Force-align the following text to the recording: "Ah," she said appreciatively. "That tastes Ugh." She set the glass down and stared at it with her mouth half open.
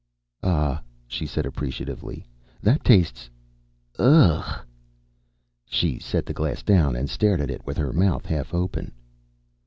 "Ah," 0.41 0.81
she 1.05 1.27
said 1.27 1.45
appreciatively. 1.45 2.25
"That 2.59 2.83
tastes 2.83 3.29
Ugh." 3.99 4.59
She 5.63 5.99
set 5.99 6.25
the 6.25 6.33
glass 6.33 6.63
down 6.63 6.95
and 6.95 7.07
stared 7.07 7.39
at 7.39 7.51
it 7.51 7.67
with 7.67 7.77
her 7.77 7.93
mouth 7.93 8.25
half 8.25 8.51
open. 8.51 8.93